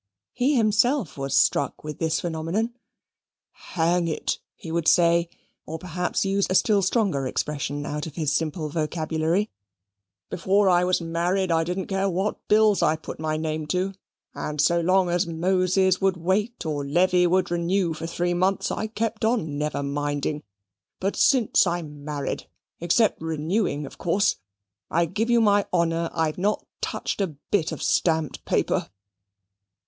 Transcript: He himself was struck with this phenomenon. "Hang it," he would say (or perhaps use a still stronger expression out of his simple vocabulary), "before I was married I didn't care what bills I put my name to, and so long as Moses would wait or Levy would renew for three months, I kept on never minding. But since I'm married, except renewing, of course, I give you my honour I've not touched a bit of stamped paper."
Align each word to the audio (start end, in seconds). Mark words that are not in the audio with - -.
He 0.33 0.55
himself 0.55 1.15
was 1.15 1.37
struck 1.37 1.83
with 1.83 1.99
this 1.99 2.19
phenomenon. 2.21 2.73
"Hang 3.51 4.07
it," 4.07 4.39
he 4.55 4.71
would 4.71 4.87
say 4.87 5.29
(or 5.67 5.77
perhaps 5.77 6.25
use 6.25 6.47
a 6.49 6.55
still 6.55 6.81
stronger 6.81 7.27
expression 7.27 7.85
out 7.85 8.07
of 8.07 8.15
his 8.15 8.33
simple 8.33 8.67
vocabulary), 8.67 9.51
"before 10.31 10.69
I 10.71 10.83
was 10.85 11.01
married 11.01 11.51
I 11.51 11.63
didn't 11.63 11.85
care 11.85 12.09
what 12.09 12.47
bills 12.47 12.81
I 12.81 12.95
put 12.95 13.19
my 13.19 13.37
name 13.37 13.67
to, 13.67 13.93
and 14.33 14.59
so 14.59 14.79
long 14.81 15.07
as 15.11 15.27
Moses 15.27 16.01
would 16.01 16.17
wait 16.17 16.65
or 16.65 16.83
Levy 16.83 17.27
would 17.27 17.51
renew 17.51 17.93
for 17.93 18.07
three 18.07 18.33
months, 18.33 18.71
I 18.71 18.87
kept 18.87 19.23
on 19.23 19.55
never 19.59 19.83
minding. 19.83 20.41
But 20.99 21.15
since 21.15 21.67
I'm 21.67 22.03
married, 22.03 22.47
except 22.79 23.21
renewing, 23.21 23.85
of 23.85 23.99
course, 23.99 24.37
I 24.89 25.05
give 25.05 25.29
you 25.29 25.41
my 25.41 25.67
honour 25.71 26.09
I've 26.11 26.39
not 26.39 26.65
touched 26.81 27.21
a 27.21 27.35
bit 27.51 27.71
of 27.71 27.83
stamped 27.83 28.43
paper." 28.45 28.89